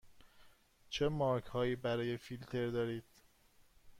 [0.89, 3.03] چه مارک هایی با فیلتر دارید؟